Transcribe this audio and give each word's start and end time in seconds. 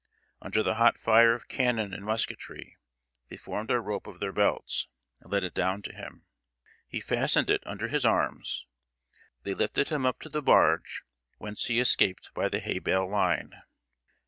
Under 0.41 0.63
the 0.63 0.73
hot 0.81 0.97
fire 0.97 1.35
of 1.35 1.47
cannon 1.47 1.93
and 1.93 2.03
musketry, 2.03 2.75
they 3.29 3.37
formed 3.37 3.69
a 3.69 3.79
rope 3.79 4.07
of 4.07 4.19
their 4.19 4.31
belts, 4.31 4.87
and 5.19 5.31
let 5.31 5.43
it 5.43 5.53
down 5.53 5.83
to 5.83 5.93
him. 5.93 6.25
He 6.87 6.99
fastened 6.99 7.51
it 7.51 7.61
under 7.67 7.87
his 7.87 8.03
arms; 8.03 8.65
they 9.43 9.53
lifted 9.53 9.89
him 9.89 10.07
up 10.07 10.19
to 10.21 10.29
the 10.29 10.41
barge, 10.41 11.03
whence 11.37 11.65
he 11.65 11.79
escaped 11.79 12.33
by 12.33 12.49
the 12.49 12.59
hay 12.61 12.79
bale 12.79 13.07
line. 13.07 13.53